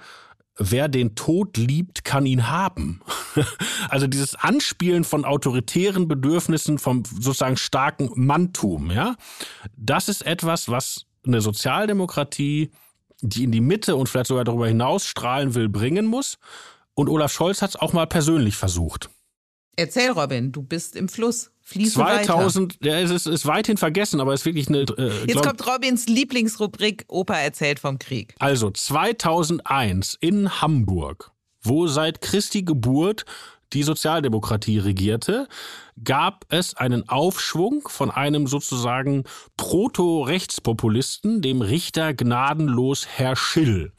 [0.59, 3.01] wer den Tod liebt, kann ihn haben.
[3.89, 9.15] Also dieses Anspielen von autoritären Bedürfnissen, vom sozusagen starken Manntum, ja,
[9.77, 12.71] das ist etwas, was eine Sozialdemokratie,
[13.21, 16.39] die in die Mitte und vielleicht sogar darüber hinaus strahlen will, bringen muss.
[16.95, 19.11] Und Olaf Scholz hat es auch mal persönlich versucht.
[19.77, 21.51] Erzähl, Robin, du bist im Fluss.
[21.61, 22.87] Fließe 2000, weiter.
[22.89, 24.83] ja, es ist, ist weithin vergessen, aber es ist wirklich eine.
[24.83, 28.37] Äh, Jetzt kommt Robins Lieblingsrubrik Opa erzählt vom Krieg.
[28.39, 33.25] Also 2001 in Hamburg, wo seit Christi Geburt
[33.73, 35.49] die Sozialdemokratie regierte,
[36.03, 39.25] gab es einen Aufschwung von einem sozusagen
[39.57, 43.93] Proto-Rechtspopulisten, dem Richter gnadenlos Herr Schill.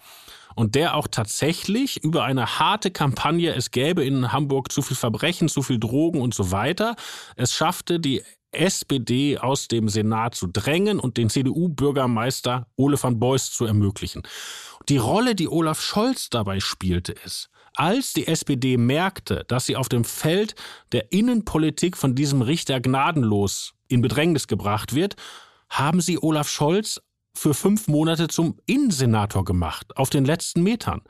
[0.56, 5.50] Und der auch tatsächlich über eine harte Kampagne, es gäbe in Hamburg zu viel Verbrechen,
[5.50, 6.96] zu viel Drogen und so weiter,
[7.36, 13.52] es schaffte, die SPD aus dem Senat zu drängen und den CDU-Bürgermeister Ole van Beuys
[13.52, 14.24] zu ermöglichen.
[14.90, 19.90] Die Rolle, die Olaf Scholz dabei spielte, ist, als die SPD merkte, dass sie auf
[19.90, 20.56] dem Feld
[20.92, 25.16] der Innenpolitik von diesem Richter gnadenlos in Bedrängnis gebracht wird,
[25.70, 27.02] haben sie Olaf Scholz
[27.36, 31.02] für fünf Monate zum Innensenator gemacht, auf den letzten Metern.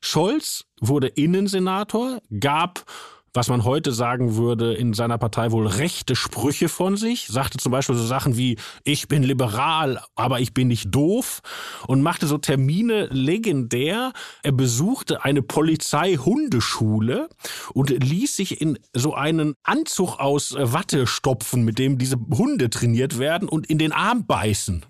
[0.00, 2.84] Scholz wurde Innensenator, gab
[3.32, 7.72] was man heute sagen würde, in seiner Partei wohl rechte Sprüche von sich, sagte zum
[7.72, 11.40] Beispiel so Sachen wie, ich bin liberal, aber ich bin nicht doof
[11.86, 14.12] und machte so Termine legendär.
[14.42, 17.28] Er besuchte eine Polizeihundeschule
[17.72, 23.18] und ließ sich in so einen Anzug aus Watte stopfen, mit dem diese Hunde trainiert
[23.18, 24.84] werden und in den Arm beißen.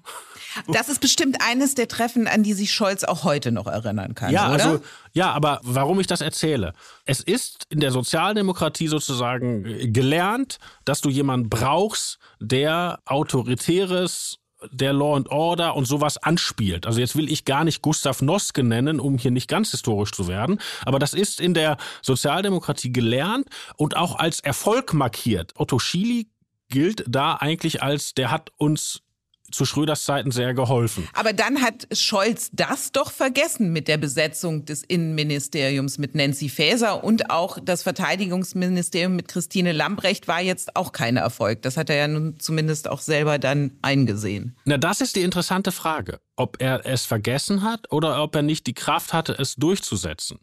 [0.68, 4.32] Das ist bestimmt eines der Treffen, an die sich Scholz auch heute noch erinnern kann.
[4.32, 4.64] Ja, oder?
[4.64, 6.72] also ja, aber warum ich das erzähle?
[7.04, 15.16] Es ist in der Sozialdemokratie sozusagen gelernt, dass du jemanden brauchst, der autoritäres der Law
[15.16, 16.86] and Order und sowas anspielt.
[16.86, 20.28] Also jetzt will ich gar nicht Gustav Noske nennen, um hier nicht ganz historisch zu
[20.28, 25.54] werden, aber das ist in der Sozialdemokratie gelernt und auch als Erfolg markiert.
[25.56, 26.28] Otto Schily
[26.68, 29.02] gilt da eigentlich als, der hat uns
[29.50, 31.08] zu Schröders Zeiten sehr geholfen.
[31.14, 37.04] Aber dann hat Scholz das doch vergessen mit der Besetzung des Innenministeriums mit Nancy Faeser
[37.04, 41.62] und auch das Verteidigungsministerium mit Christine Lambrecht war jetzt auch kein Erfolg.
[41.62, 44.56] Das hat er ja nun zumindest auch selber dann eingesehen.
[44.64, 48.66] Na, das ist die interessante Frage, ob er es vergessen hat oder ob er nicht
[48.66, 50.38] die Kraft hatte, es durchzusetzen.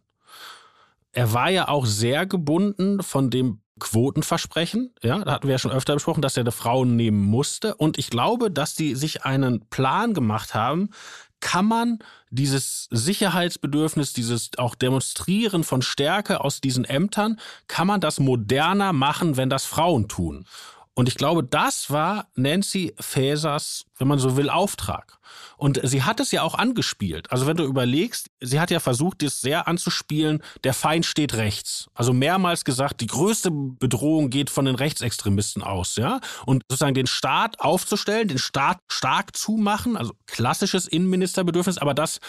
[1.12, 4.94] Er war ja auch sehr gebunden von dem Quotenversprechen.
[5.02, 7.76] Ja, da hatten wir ja schon öfter besprochen, dass er die Frauen nehmen musste.
[7.76, 10.90] Und ich glaube, dass die sich einen Plan gemacht haben,
[11.40, 18.20] kann man dieses Sicherheitsbedürfnis, dieses auch Demonstrieren von Stärke aus diesen Ämtern, kann man das
[18.20, 20.46] moderner machen, wenn das Frauen tun.
[20.98, 25.20] Und ich glaube, das war Nancy Faesers, wenn man so will, Auftrag.
[25.56, 27.32] Und sie hat es ja auch angespielt.
[27.32, 31.88] Also wenn du überlegst, sie hat ja versucht, das sehr anzuspielen, der Feind steht rechts.
[31.94, 36.20] Also mehrmals gesagt, die größte Bedrohung geht von den Rechtsextremisten aus, ja.
[36.48, 42.22] Und sozusagen den Staat aufzustellen, den Staat stark zu machen, also klassisches Innenministerbedürfnis, aber das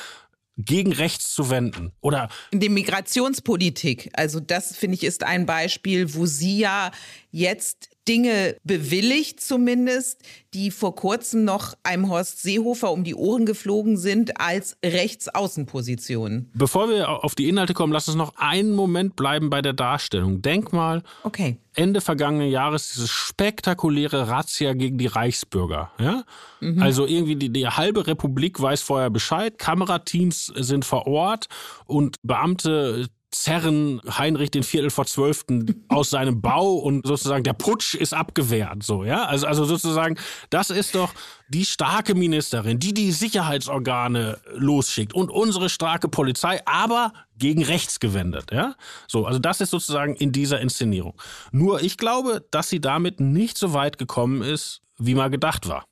[0.59, 1.92] gegen rechts zu wenden.
[2.02, 4.11] Oder in der Migrationspolitik.
[4.12, 6.90] Also das finde ich ist ein Beispiel, wo sie ja
[7.31, 10.22] jetzt Dinge bewilligt zumindest,
[10.54, 16.50] die vor kurzem noch einem Horst Seehofer um die Ohren geflogen sind als Rechtsaußenposition.
[16.54, 20.40] Bevor wir auf die Inhalte kommen, lass uns noch einen Moment bleiben bei der Darstellung.
[20.40, 21.58] Denk mal, okay.
[21.74, 25.92] Ende vergangenen Jahres dieses spektakuläre Razzia gegen die Reichsbürger.
[26.00, 26.24] Ja?
[26.60, 26.82] Mhm.
[26.82, 31.46] Also irgendwie die, die halbe Republik weiß vorher Bescheid, Kamerateams sind vor Ort
[31.84, 37.94] und Beamte zerren Heinrich den Viertel vor Zwölften aus seinem Bau und sozusagen der Putsch
[37.94, 39.24] ist abgewehrt, so, ja?
[39.24, 40.16] Also, also sozusagen,
[40.50, 41.12] das ist doch
[41.48, 48.50] die starke Ministerin, die die Sicherheitsorgane losschickt und unsere starke Polizei, aber gegen rechts gewendet,
[48.52, 48.74] ja?
[49.06, 51.20] So, also das ist sozusagen in dieser Inszenierung.
[51.52, 55.84] Nur ich glaube, dass sie damit nicht so weit gekommen ist, wie mal gedacht war.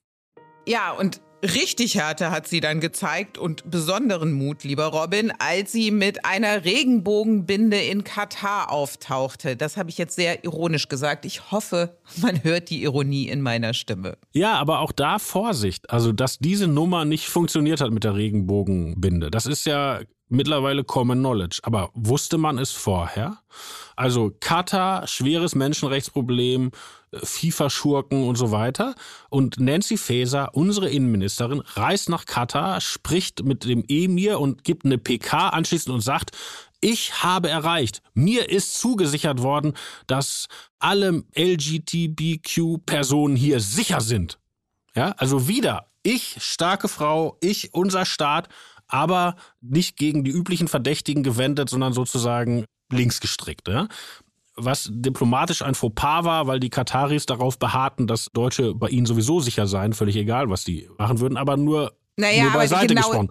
[0.66, 5.90] Ja, und Richtig Härte hat sie dann gezeigt und besonderen Mut, lieber Robin, als sie
[5.90, 9.56] mit einer Regenbogenbinde in Katar auftauchte.
[9.56, 11.24] Das habe ich jetzt sehr ironisch gesagt.
[11.24, 14.16] Ich hoffe, man hört die Ironie in meiner Stimme.
[14.32, 15.90] Ja, aber auch da Vorsicht.
[15.90, 19.30] Also, dass diese Nummer nicht funktioniert hat mit der Regenbogenbinde.
[19.30, 21.60] Das ist ja mittlerweile Common Knowledge.
[21.62, 23.38] Aber wusste man es vorher?
[23.94, 26.72] Also Katar, schweres Menschenrechtsproblem,
[27.12, 28.94] äh, FIFA-Schurken und so weiter.
[29.30, 34.98] Und Nancy Faeser, unsere Innenministerin, reist nach Katar, spricht mit dem Emir und gibt eine
[34.98, 36.32] PK anschließend und sagt,
[36.80, 39.74] ich habe erreicht, mir ist zugesichert worden,
[40.06, 44.38] dass alle LGTBQ-Personen hier sicher sind.
[44.94, 48.48] Ja, also wieder, ich, starke Frau, ich, unser Staat,
[48.88, 53.68] aber nicht gegen die üblichen Verdächtigen gewendet, sondern sozusagen links gestrickt.
[53.68, 53.88] Ja?
[54.56, 59.40] was diplomatisch ein Fauxpas war, weil die Kataris darauf beharrten, dass Deutsche bei ihnen sowieso
[59.40, 63.30] sicher seien, völlig egal, was die machen würden, aber nur, naja, nur beiseite genau, gesprochen.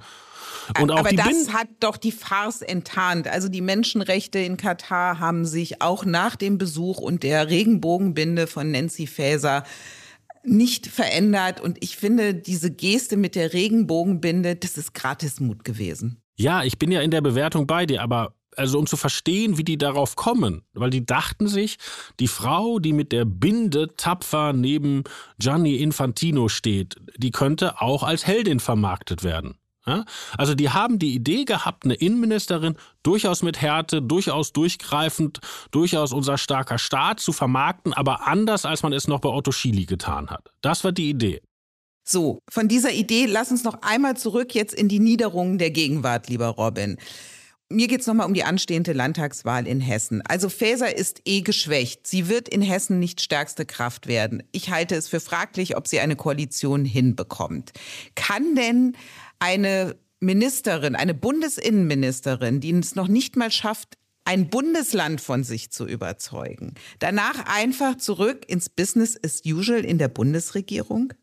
[0.80, 3.28] Und auch aber die das Bin hat doch die Farce enttarnt.
[3.28, 8.72] Also die Menschenrechte in Katar haben sich auch nach dem Besuch und der Regenbogenbinde von
[8.72, 9.64] Nancy Faeser
[10.48, 11.62] nicht verändert.
[11.62, 16.22] Und ich finde, diese Geste mit der Regenbogenbinde, das ist Gratismut gewesen.
[16.36, 19.64] Ja, ich bin ja in der Bewertung bei dir, aber also um zu verstehen, wie
[19.64, 21.78] die darauf kommen, weil die dachten sich,
[22.20, 25.04] die Frau, die mit der Binde tapfer neben
[25.40, 29.58] Gianni Infantino steht, die könnte auch als Heldin vermarktet werden.
[30.38, 35.40] Also die haben die Idee gehabt, eine Innenministerin durchaus mit Härte, durchaus durchgreifend,
[35.72, 39.86] durchaus unser starker Staat zu vermarkten, aber anders, als man es noch bei Otto Schily
[39.86, 40.50] getan hat.
[40.62, 41.42] Das war die Idee.
[42.08, 46.30] So, von dieser Idee lass uns noch einmal zurück jetzt in die Niederungen der Gegenwart,
[46.30, 46.98] lieber Robin.
[47.70, 50.22] Mir geht es nochmal um die anstehende Landtagswahl in Hessen.
[50.22, 52.06] Also Faeser ist eh geschwächt.
[52.06, 54.44] Sie wird in Hessen nicht stärkste Kraft werden.
[54.52, 57.72] Ich halte es für fraglich, ob sie eine Koalition hinbekommt.
[58.14, 58.96] Kann denn
[59.40, 65.86] eine Ministerin, eine Bundesinnenministerin, die es noch nicht mal schafft, ein Bundesland von sich zu
[65.88, 71.14] überzeugen, danach einfach zurück ins Business as usual in der Bundesregierung?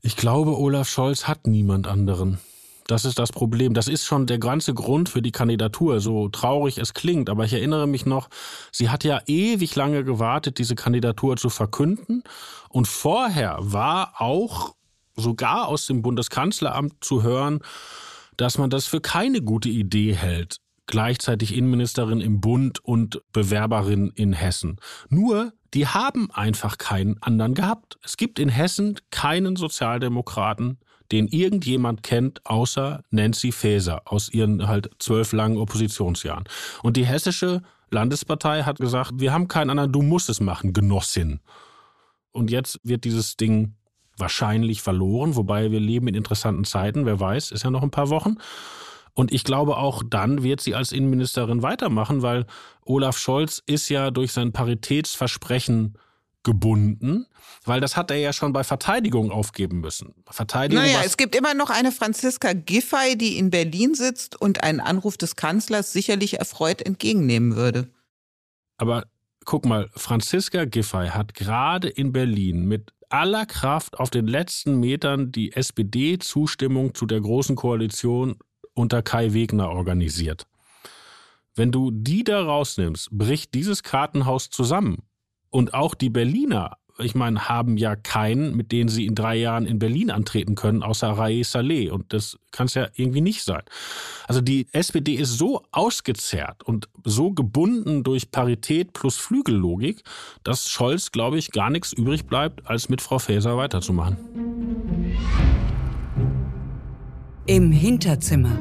[0.00, 2.38] Ich glaube, Olaf Scholz hat niemand anderen.
[2.86, 3.74] Das ist das Problem.
[3.74, 7.28] Das ist schon der ganze Grund für die Kandidatur, so traurig es klingt.
[7.28, 8.28] Aber ich erinnere mich noch,
[8.70, 12.22] sie hat ja ewig lange gewartet, diese Kandidatur zu verkünden.
[12.68, 14.74] Und vorher war auch
[15.16, 17.60] sogar aus dem Bundeskanzleramt zu hören,
[18.36, 24.32] dass man das für keine gute Idee hält, gleichzeitig Innenministerin im Bund und Bewerberin in
[24.32, 24.76] Hessen.
[25.08, 27.98] Nur, die haben einfach keinen anderen gehabt.
[28.02, 30.78] Es gibt in Hessen keinen Sozialdemokraten,
[31.12, 36.44] den irgendjemand kennt, außer Nancy Faeser aus ihren halt zwölf langen Oppositionsjahren.
[36.82, 41.40] Und die hessische Landespartei hat gesagt, wir haben keinen anderen, du musst es machen, Genossin.
[42.32, 43.74] Und jetzt wird dieses Ding
[44.18, 48.10] wahrscheinlich verloren, wobei wir leben in interessanten Zeiten, wer weiß, ist ja noch ein paar
[48.10, 48.36] Wochen.
[49.14, 52.44] Und ich glaube, auch dann wird sie als Innenministerin weitermachen, weil
[52.84, 55.96] Olaf Scholz ist ja durch sein Paritätsversprechen
[56.46, 57.26] gebunden,
[57.64, 60.14] weil das hat er ja schon bei Verteidigung aufgeben müssen.
[60.30, 64.78] Verteidigung naja, es gibt immer noch eine Franziska Giffey, die in Berlin sitzt und einen
[64.78, 67.90] Anruf des Kanzlers sicherlich erfreut entgegennehmen würde.
[68.78, 69.06] Aber
[69.44, 75.32] guck mal, Franziska Giffey hat gerade in Berlin mit aller Kraft auf den letzten Metern
[75.32, 78.36] die SPD-Zustimmung zu der Großen Koalition
[78.72, 80.46] unter Kai Wegner organisiert.
[81.56, 85.02] Wenn du die da rausnimmst, bricht dieses Kartenhaus zusammen.
[85.50, 89.66] Und auch die Berliner, ich meine, haben ja keinen, mit dem sie in drei Jahren
[89.66, 91.90] in Berlin antreten können, außer Rae Saleh.
[91.90, 93.62] Und das kann es ja irgendwie nicht sein.
[94.26, 100.02] Also die SPD ist so ausgezerrt und so gebunden durch Parität plus Flügellogik,
[100.42, 104.16] dass Scholz, glaube ich, gar nichts übrig bleibt, als mit Frau Faeser weiterzumachen.
[107.46, 108.58] Im Hinterzimmer.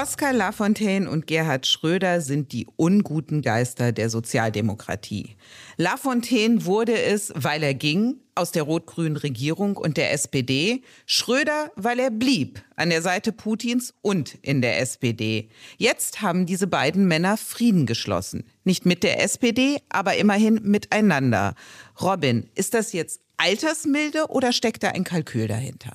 [0.00, 5.36] Oskar Lafontaine und Gerhard Schröder sind die unguten Geister der Sozialdemokratie.
[5.76, 10.80] Lafontaine wurde es, weil er ging, aus der rot-grünen Regierung und der SPD.
[11.04, 15.50] Schröder, weil er blieb an der Seite Putins und in der SPD.
[15.76, 18.44] Jetzt haben diese beiden Männer Frieden geschlossen.
[18.64, 21.54] Nicht mit der SPD, aber immerhin miteinander.
[22.00, 25.92] Robin, ist das jetzt Altersmilde oder steckt da ein Kalkül dahinter?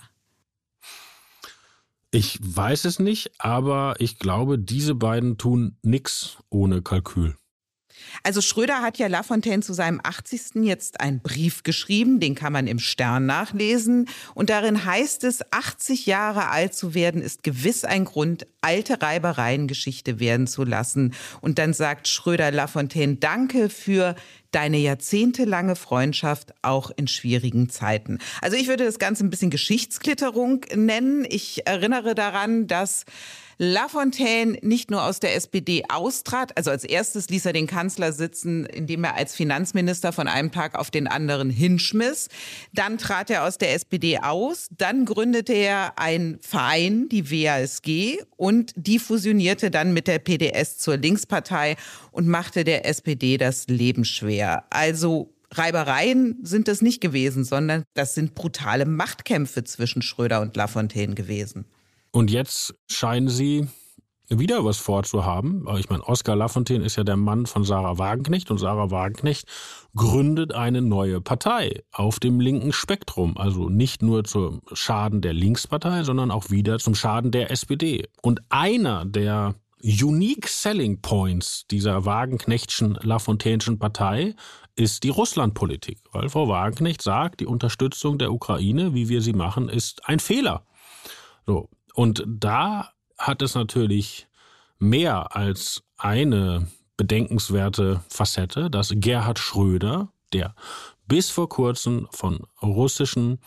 [2.11, 7.35] Ich weiß es nicht, aber ich glaube, diese beiden tun nichts ohne Kalkül.
[8.23, 10.63] Also Schröder hat ja Lafontaine zu seinem 80.
[10.63, 14.07] jetzt einen Brief geschrieben, den kann man im Stern nachlesen.
[14.33, 19.67] Und darin heißt es, 80 Jahre alt zu werden ist gewiss ein Grund, alte Reibereien
[19.67, 21.13] Geschichte werden zu lassen.
[21.41, 24.15] Und dann sagt Schröder Lafontaine, danke für
[24.51, 28.19] deine jahrzehntelange Freundschaft auch in schwierigen Zeiten.
[28.41, 31.25] Also ich würde das Ganze ein bisschen Geschichtsklitterung nennen.
[31.27, 33.03] Ich erinnere daran, dass
[33.57, 38.65] Lafontaine nicht nur aus der SPD austrat, also als erstes ließ er den Kanzler sitzen,
[38.65, 42.27] indem er als Finanzminister von einem Tag auf den anderen hinschmiss.
[42.73, 48.73] Dann trat er aus der SPD aus, dann gründete er einen Verein, die WASG, und
[48.75, 51.77] die fusionierte dann mit der PDS zur Linkspartei
[52.11, 54.65] und machte der SPD das Leben schwer.
[54.69, 61.15] Also Reibereien sind es nicht gewesen, sondern das sind brutale Machtkämpfe zwischen Schröder und Lafontaine
[61.15, 61.65] gewesen.
[62.15, 63.67] Und jetzt scheinen sie
[64.29, 65.67] wieder was vorzuhaben.
[65.79, 69.49] Ich meine, Oskar Lafontaine ist ja der Mann von Sarah Wagenknecht und Sarah Wagenknecht
[69.95, 73.37] gründet eine neue Partei auf dem linken Spektrum.
[73.37, 78.07] Also nicht nur zum Schaden der Linkspartei, sondern auch wieder zum Schaden der SPD.
[78.21, 84.35] Und einer der Unique Selling Points dieser Wagenknechtschen Lafontaineschen Partei
[84.77, 85.99] ist die Russlandpolitik.
[86.13, 90.65] Weil Frau Wagenknecht sagt, die Unterstützung der Ukraine, wie wir sie machen, ist ein Fehler.
[91.45, 94.27] So, und da hat es natürlich
[94.79, 96.67] mehr als eine
[96.97, 100.55] bedenkenswerte Facette, dass Gerhard Schröder, der
[101.07, 103.39] bis vor kurzem von russischen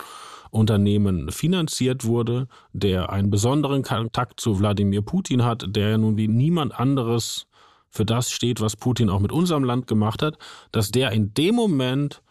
[0.50, 6.78] Unternehmen finanziert wurde, der einen besonderen Kontakt zu Wladimir Putin hat, der nun wie niemand
[6.78, 7.46] anderes
[7.90, 10.38] für das steht, was Putin auch mit unserem Land gemacht hat,
[10.72, 12.22] dass der in dem Moment,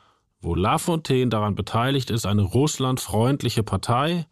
[0.41, 4.26] wo Lafontaine daran beteiligt ist, eine russlandfreundliche Partei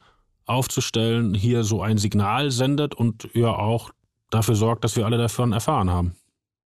[0.45, 3.91] aufzustellen, hier so ein Signal sendet und ja auch
[4.29, 6.15] dafür sorgt, dass wir alle davon erfahren haben.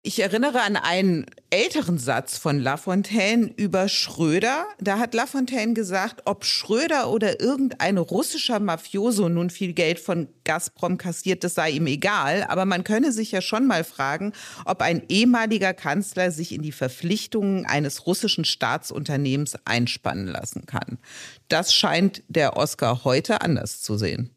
[0.08, 4.68] Ich erinnere an einen älteren Satz von Lafontaine über Schröder.
[4.80, 11.00] Da hat Lafontaine gesagt, ob Schröder oder irgendein russischer Mafioso nun viel Geld von Gazprom
[11.00, 12.46] kassiert, das sei ihm egal.
[12.50, 14.34] Aber man könne sich ja schon mal fragen,
[14.66, 21.00] ob ein ehemaliger Kanzler sich in die Verpflichtungen eines russischen Staatsunternehmens einspannen lassen kann.
[21.48, 24.30] Das scheint der Oscar heute anders zu sehen.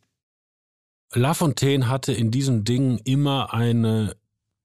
[1.13, 4.17] Lafontaine hatte in diesen Dingen immer eine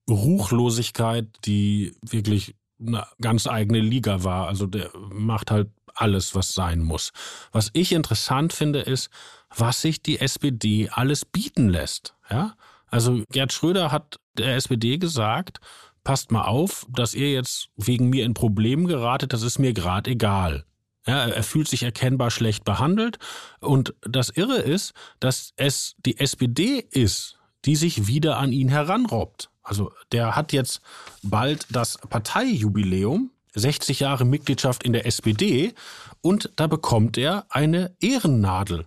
[0.09, 4.47] Ruchlosigkeit, die wirklich eine ganz eigene Liga war.
[4.47, 7.11] Also der macht halt alles, was sein muss.
[7.51, 9.09] Was ich interessant finde, ist,
[9.55, 12.15] was sich die SPD alles bieten lässt.
[12.29, 12.55] Ja?
[12.87, 15.59] Also Gerd Schröder hat der SPD gesagt,
[16.03, 20.11] passt mal auf, dass ihr jetzt wegen mir in Probleme geratet, das ist mir gerade
[20.11, 20.65] egal.
[21.05, 23.19] Ja, er fühlt sich erkennbar schlecht behandelt.
[23.59, 29.49] Und das Irre ist, dass es die SPD ist, die sich wieder an ihn heranrobbt.
[29.63, 30.81] Also der hat jetzt
[31.23, 35.73] bald das Parteijubiläum, 60 Jahre Mitgliedschaft in der SPD
[36.21, 38.85] und da bekommt er eine Ehrennadel.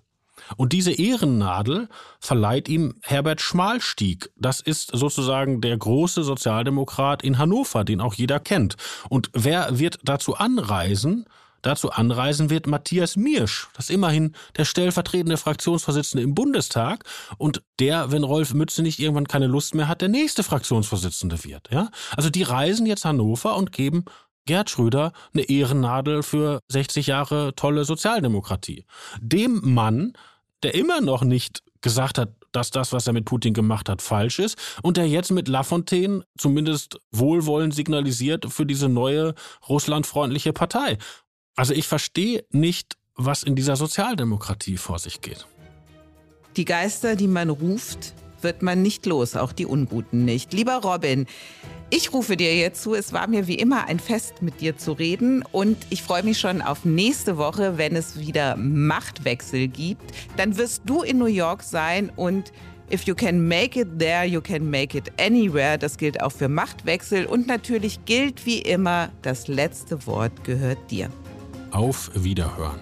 [0.56, 1.88] Und diese Ehrennadel
[2.20, 4.30] verleiht ihm Herbert Schmalstieg.
[4.36, 8.76] Das ist sozusagen der große Sozialdemokrat in Hannover, den auch jeder kennt.
[9.08, 11.26] Und wer wird dazu anreisen?
[11.66, 13.66] Dazu anreisen wird Matthias Miersch.
[13.74, 17.02] Das ist immerhin der stellvertretende Fraktionsvorsitzende im Bundestag
[17.38, 21.68] und der, wenn Rolf Mütze nicht irgendwann keine Lust mehr hat, der nächste Fraktionsvorsitzende wird.
[21.72, 21.90] Ja?
[22.16, 24.04] Also die reisen jetzt Hannover und geben
[24.44, 28.84] Gerd Schröder eine Ehrennadel für 60 Jahre tolle Sozialdemokratie.
[29.20, 30.12] Dem Mann,
[30.62, 34.38] der immer noch nicht gesagt hat, dass das, was er mit Putin gemacht hat, falsch
[34.38, 39.34] ist und der jetzt mit Lafontaine zumindest wohlwollend signalisiert für diese neue
[39.68, 40.98] russlandfreundliche Partei.
[41.56, 45.46] Also ich verstehe nicht, was in dieser Sozialdemokratie vor sich geht.
[46.56, 50.52] Die Geister, die man ruft, wird man nicht los, auch die Unguten nicht.
[50.52, 51.26] Lieber Robin,
[51.88, 52.94] ich rufe dir jetzt zu.
[52.94, 55.42] Es war mir wie immer ein Fest, mit dir zu reden.
[55.52, 60.12] Und ich freue mich schon auf nächste Woche, wenn es wieder Machtwechsel gibt.
[60.36, 62.52] Dann wirst du in New York sein und
[62.88, 65.76] If you can make it there, you can make it anywhere.
[65.76, 67.26] Das gilt auch für Machtwechsel.
[67.26, 71.10] Und natürlich gilt wie immer, das letzte Wort gehört dir.
[71.70, 72.80] Auf Wiederhören.